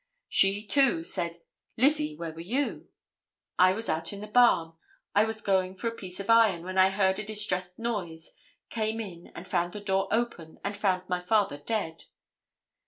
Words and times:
She, 0.29 0.65
too, 0.65 1.03
said, 1.03 1.37
"Lizzie, 1.77 2.15
where 2.15 2.31
were 2.33 2.39
you?" 2.39 2.87
"I 3.59 3.71
was 3.73 3.87
out 3.87 4.11
in 4.11 4.19
the 4.19 4.25
barn. 4.25 4.73
I 5.13 5.25
was 5.25 5.41
going 5.41 5.75
for 5.75 5.89
a 5.89 5.95
piece 5.95 6.19
of 6.19 6.27
iron 6.27 6.63
when 6.63 6.79
I 6.79 6.89
heard 6.89 7.19
a 7.19 7.23
distressed 7.23 7.77
noise, 7.77 8.31
came 8.71 8.99
in 8.99 9.27
and 9.35 9.47
found 9.47 9.73
the 9.73 9.79
door 9.79 10.07
open, 10.09 10.57
and 10.63 10.75
found 10.75 11.07
my 11.07 11.19
father 11.19 11.59
dead." 11.59 12.05